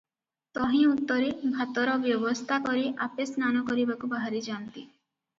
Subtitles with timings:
[0.57, 1.27] ତହିଁ ଉତ୍ତରେ
[1.57, 4.81] ଭାତରବ୍ୟବସ୍ଥା କରି ଆପେ ସ୍ନାନ କରିବାକୁ ବାହାରିଯାନ୍ତି।